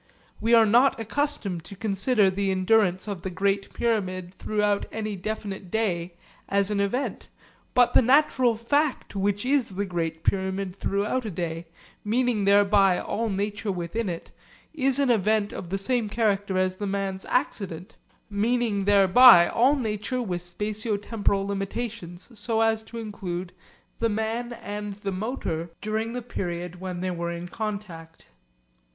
We 0.39 0.55
are 0.55 0.65
not 0.65 0.99
accustomed 0.99 1.63
to 1.65 1.75
consider 1.75 2.31
the 2.31 2.49
endurance 2.49 3.07
of 3.07 3.21
the 3.21 3.29
Great 3.29 3.71
Pyramid 3.71 4.33
throughout 4.33 4.87
any 4.91 5.15
definite 5.15 5.69
day 5.69 6.15
as 6.49 6.71
an 6.71 6.79
event. 6.79 7.27
But 7.75 7.93
the 7.93 8.01
natural 8.01 8.55
fact 8.55 9.15
which 9.15 9.45
is 9.45 9.65
the 9.69 9.85
Great 9.85 10.23
Pyramid 10.23 10.75
throughout 10.75 11.23
a 11.25 11.29
day, 11.29 11.67
meaning 12.03 12.45
thereby 12.45 12.99
all 12.99 13.29
nature 13.29 13.71
within 13.71 14.09
it, 14.09 14.31
is 14.73 14.97
an 14.97 15.11
event 15.11 15.53
of 15.53 15.69
the 15.69 15.77
same 15.77 16.09
character 16.09 16.57
as 16.57 16.77
the 16.77 16.87
man's 16.87 17.23
accident, 17.25 17.95
meaning 18.27 18.85
thereby 18.85 19.47
all 19.49 19.75
nature 19.75 20.19
with 20.19 20.41
spatio 20.41 20.97
temporal 20.99 21.45
limitations 21.45 22.31
so 22.33 22.61
as 22.61 22.81
to 22.81 22.97
include 22.97 23.53
the 23.99 24.09
man 24.09 24.51
and 24.51 24.93
the 24.95 25.11
motor 25.11 25.69
during 25.79 26.13
the 26.13 26.23
period 26.23 26.81
when 26.81 27.01
they 27.01 27.11
were 27.11 27.29
in 27.31 27.47
contact. 27.47 28.25